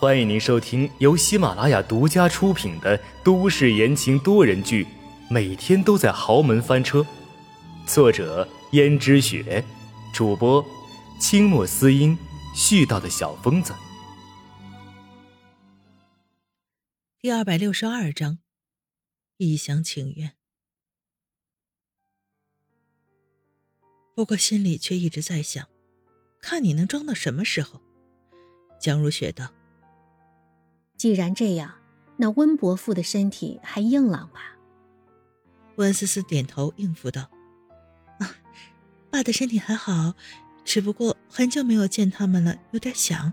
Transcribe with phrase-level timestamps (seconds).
[0.00, 4.84] 欢迎您收听由喜马拉雅独家出品的都市言情多人剧
[5.28, 7.00] 《每天都在豪门翻车》，
[7.84, 9.64] 作者：胭脂雪，
[10.14, 10.64] 主播：
[11.20, 12.16] 清墨思音，
[12.54, 13.74] 絮叨的小疯子。
[17.18, 18.38] 第二百六十二章，
[19.36, 20.34] 一厢情愿。
[24.14, 25.66] 不过心里却一直在想，
[26.40, 27.82] 看你能装到什么时候。
[28.80, 29.52] 江如雪道
[30.98, 31.72] ：“既然这样，
[32.16, 34.58] 那温伯父的身体还硬朗吧？”
[35.76, 37.30] 温思思点头应付道
[38.18, 38.28] ：“啊，
[39.08, 40.14] 爸的身体还好，
[40.64, 43.32] 只不过很久没有见他们了，有点想。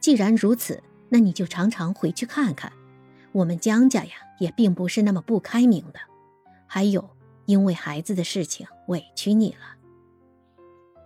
[0.00, 2.72] 既然如此，那你就常常回去看看。
[3.32, 6.00] 我们江家呀，也并不是那么不开明的。
[6.66, 7.10] 还有，
[7.44, 9.76] 因为孩子的事情委屈你了。”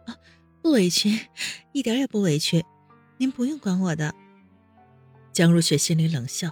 [0.06, 0.16] 啊，
[0.62, 1.26] 不委屈，
[1.72, 2.64] 一点也不委屈。
[3.16, 4.14] 您不用管我的。
[5.38, 6.50] 江如雪心里冷笑。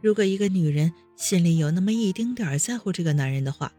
[0.00, 3.70] 如果一个女人心里有那么一丁点儿在乎这个男人的话，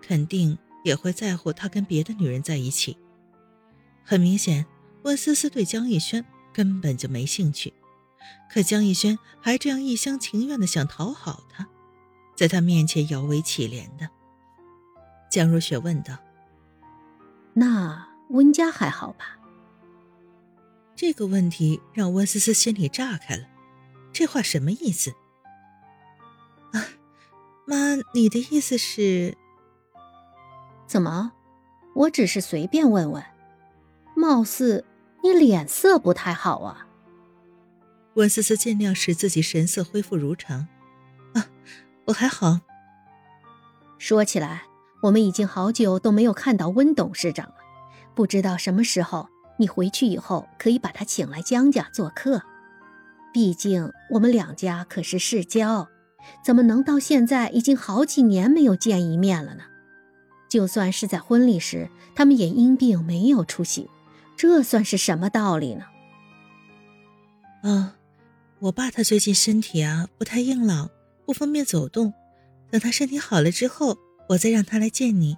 [0.00, 2.96] 肯定也会在乎他跟别的女人在一起。
[4.02, 4.64] 很明显，
[5.02, 6.24] 温思思对江逸轩
[6.54, 7.74] 根本就没兴趣，
[8.50, 11.68] 可江逸轩还这样一厢情愿的想讨好她，
[12.34, 14.08] 在她面前摇尾乞怜的。
[15.30, 16.16] 江如雪问道
[17.52, 19.36] ：“那温家还好吧？”
[20.96, 23.44] 这个问题让温思思心里炸开了，
[24.12, 25.10] 这话什么意思？
[26.72, 26.86] 啊，
[27.66, 29.36] 妈，你的意思是？
[30.86, 31.32] 怎么？
[31.94, 33.24] 我只是随便问问，
[34.14, 34.84] 貌似
[35.22, 36.86] 你脸色不太好啊。
[38.14, 40.68] 温思思尽量使自己神色恢复如常。
[41.34, 41.48] 啊，
[42.06, 42.60] 我还好。
[43.98, 44.62] 说起来，
[45.02, 47.56] 我们已经好久都没有看到温董事长了，
[48.14, 49.28] 不知道什么时候。
[49.56, 52.42] 你回去以后可以把他请来江家做客，
[53.32, 55.88] 毕竟我们两家可是世交，
[56.44, 59.64] 怎么能到现在已经好几年没有见一面了呢？
[60.48, 63.90] 就算是在婚礼时，他们也因病没有出席，
[64.36, 65.86] 这算是什么道理呢？
[67.62, 67.96] 啊，
[68.60, 70.90] 我爸他最近身体啊不太硬朗，
[71.26, 72.12] 不方便走动，
[72.70, 75.36] 等他身体好了之后，我再让他来见你。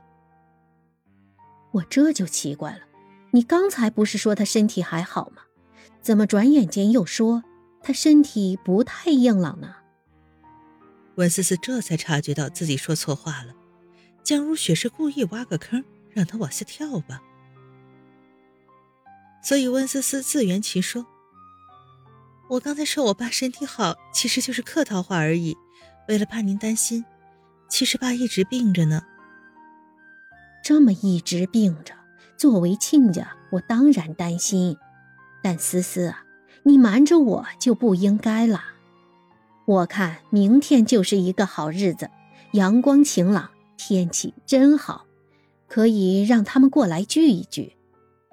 [1.73, 2.81] 我这就奇怪了。
[3.33, 5.43] 你刚才不是说他身体还好吗？
[6.01, 7.43] 怎么转眼间又说
[7.83, 9.75] 他身体不太硬朗呢？
[11.17, 13.55] 温思思这才察觉到自己说错话了。
[14.23, 17.23] 江如雪是故意挖个坑让他往下跳吧？
[19.43, 21.07] 所以温思思自圆其说
[22.51, 25.57] ：“我刚才说我爸身体好，其实就是客套话而已。
[26.09, 27.05] 为了怕您担心，
[27.69, 29.03] 其实爸一直病着呢。
[30.63, 31.95] 这么一直病着。”
[32.37, 34.77] 作为亲家，我当然担心，
[35.43, 36.15] 但思思，
[36.65, 38.63] 你瞒着我就不应该了。
[39.67, 42.11] 我看明天就是一个好日子，
[42.53, 45.07] 阳光晴朗，天气真好，
[45.67, 47.77] 可以让他们过来聚一聚。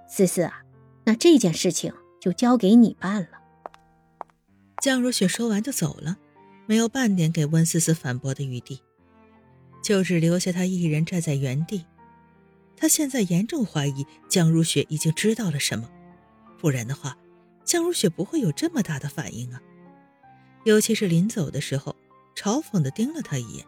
[0.08, 0.64] 思思啊，
[1.06, 3.30] 那这件事情就交给你办了。
[4.82, 6.18] 江如雪说完就走了，
[6.66, 8.82] 没有半点给温思思反驳的余地，
[9.82, 11.86] 就只留下她一人站在原地。
[12.76, 15.90] 他现在严重怀疑江如雪已经知道了什么，
[16.60, 17.18] 不然的话，
[17.64, 19.62] 江如雪不会有这么大的反应啊。
[20.66, 21.96] 尤其是临走的时候，
[22.36, 23.66] 嘲讽的盯了他一眼。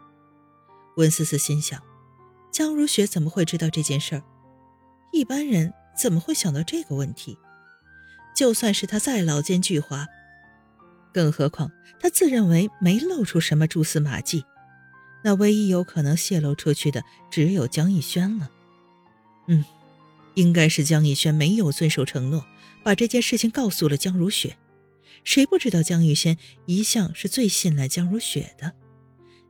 [0.96, 1.82] 温思思心想，
[2.50, 4.22] 江如雪怎么会知道这件事儿？
[5.12, 7.38] 一般人怎么会想到这个问题？
[8.34, 10.06] 就算是他再老奸巨猾，
[11.12, 14.44] 更何况他自认为没露出什么蛛丝马迹，
[15.22, 18.50] 那唯一有可能泄露出去的只有江逸轩了。
[19.46, 19.64] 嗯，
[20.34, 22.44] 应该是江逸轩没有遵守承诺，
[22.82, 24.56] 把这件事情告诉了江如雪。
[25.24, 26.36] 谁不知道江逸轩
[26.66, 28.72] 一向是最信赖江如雪的？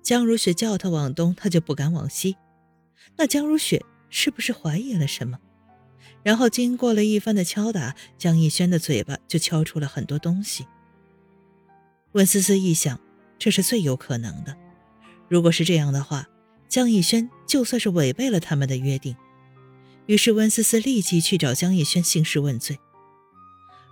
[0.03, 2.37] 江如雪叫他往东，他就不敢往西。
[3.17, 5.39] 那江如雪是不是怀疑了什么？
[6.23, 10.67] 然后经过了一番的敲打，江逸轩的嘴巴就敲出了很多东西。
[12.13, 12.99] 温思思一想，
[13.39, 14.57] 这是最有可能的。
[15.29, 16.27] 如果是这样的话，
[16.69, 19.15] 江逸轩就算是违背了他们的约定。
[20.07, 22.79] 于是温思思立即去找江逸轩兴师问罪，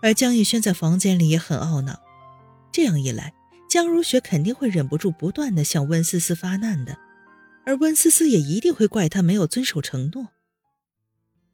[0.00, 2.00] 而江逸轩在房间里也很懊恼。
[2.72, 3.34] 这样一来，
[3.68, 6.98] 江如雪肯定会忍不住不断的向温思思发难的，
[7.66, 10.28] 而温思思也一定会怪他没有遵守承诺。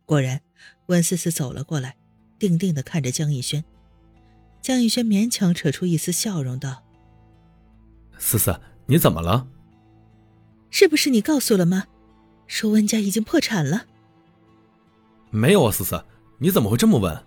[0.05, 0.43] 果然，
[0.87, 1.97] 温思思走了过来，
[2.39, 3.65] 定定的看着江逸轩。
[4.61, 6.83] 江逸轩勉强扯出一丝笑容道
[8.19, 9.49] ：“思思，你怎么了？
[10.69, 11.87] 是不是你告诉了妈，
[12.47, 13.87] 说温家已经破产了？”
[15.31, 16.05] 没有啊，思思，
[16.39, 17.25] 你怎么会这么问？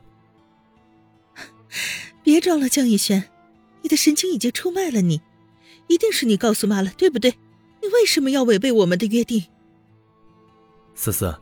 [2.24, 3.30] 别装了，江逸轩，
[3.82, 5.22] 你的神情已经出卖了你，
[5.88, 7.34] 一定是你告诉妈了，对不对？
[7.82, 9.44] 你为什么要违背我们的约定？
[10.96, 11.36] 思思，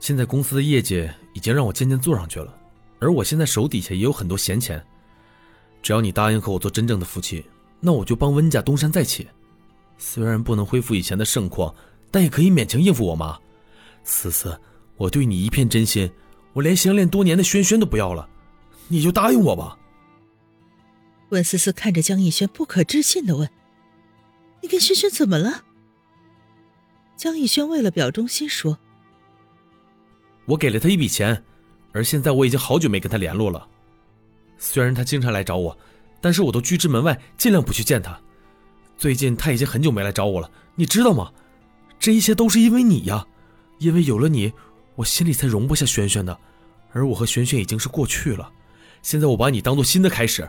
[0.00, 2.56] 现在公司的业绩已经让我渐渐做上去了，
[2.98, 4.84] 而我现在手底下也有很多闲钱，
[5.82, 7.44] 只要你答应和我做真正的夫妻，
[7.80, 9.28] 那我就帮温家东山再起。
[9.98, 11.72] 虽然不能恢复以前的盛况，
[12.10, 13.38] 但也可以勉强应付我妈。
[14.02, 14.58] 思思，
[14.96, 16.10] 我对你一片真心，
[16.52, 18.28] 我连相恋多年的轩轩都不要了，
[18.88, 19.78] 你就答应我吧。
[21.30, 23.48] 温思思看着江逸轩，不可置信的问
[24.62, 25.64] ：“你跟轩轩怎么了？”
[27.16, 28.78] 江逸轩为了表忠心说
[30.46, 31.44] ：“我给了他一笔钱，
[31.92, 33.68] 而现在我已经好久没跟他联络了。
[34.58, 35.76] 虽然他经常来找我，
[36.20, 38.20] 但是我都拒之门外，尽量不去见他。
[38.96, 41.32] 最近他已经很久没来找我了，你知道吗？
[41.98, 43.26] 这一切都是因为你呀，
[43.78, 44.52] 因为有了你，
[44.94, 46.36] 我心里才容不下轩轩的。
[46.92, 48.52] 而我和轩轩已经是过去了，
[49.02, 50.48] 现在我把你当做新的开始。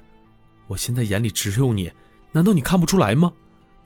[0.68, 1.92] 我现在眼里只有你，
[2.32, 3.34] 难道你看不出来吗？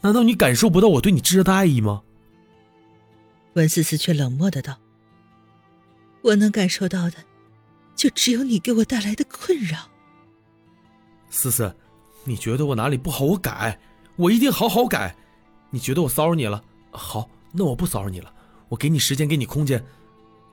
[0.02, 2.02] 难道你感受不到我对你炙热的爱意吗？”
[3.54, 4.78] 温思思却冷漠的道
[6.24, 7.18] ：“我能感受到的，
[7.96, 9.90] 就只有你给我带来的困扰。”
[11.30, 11.76] 思思，
[12.24, 13.80] 你觉得我哪里不好，我改，
[14.18, 15.16] 我一定好好改。
[15.70, 16.64] 你觉得我骚扰你了？
[16.92, 18.34] 好，那我不骚扰你了，
[18.68, 19.84] 我给你时间，给你空间。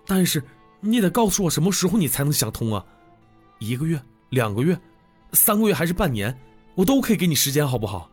[0.06, 0.42] 但是
[0.80, 2.84] 你得告诉我什么时候你才能想通啊？
[3.58, 4.00] 一个月、
[4.30, 4.78] 两个月、
[5.32, 6.38] 三个月还是半年，
[6.74, 8.10] 我都可以给你时间，好不好？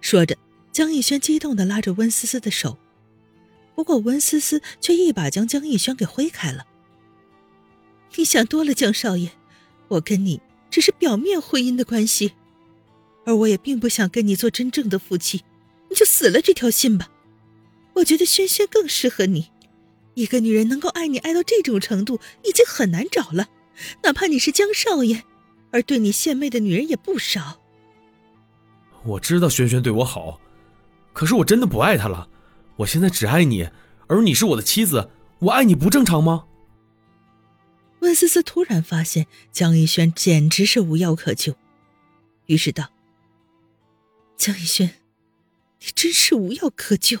[0.00, 0.36] 说着，
[0.70, 2.76] 江逸轩激动的拉着温思思的手。
[3.74, 6.66] 不过温思思却一把将江逸轩给挥开了。
[8.16, 9.30] 你想多了，江少爷，
[9.86, 12.32] 我跟你只是表面婚姻的关系，
[13.24, 15.44] 而我也并不想跟你做真正的夫妻，
[15.88, 17.08] 你就死了这条心吧。
[17.94, 19.50] 我觉得轩轩更适合你，
[20.18, 23.48] 一个女人能够爱你爱到这种程度已经很难找了，
[24.02, 25.22] 哪怕你是江少爷，
[25.70, 27.60] 而对你献媚的女人也不少。
[29.04, 30.40] 我知道轩轩对我好，
[31.12, 32.28] 可是我真的不爱他了。
[32.78, 33.68] 我现在只爱你，
[34.08, 36.46] 而你是我的妻子，我爱你不正常吗？
[38.00, 41.54] 温思思突然发现江逸轩简直是无药可救，
[42.46, 42.90] 于是道
[44.36, 44.96] ：“江逸轩，
[45.80, 47.20] 你真是无药可救。”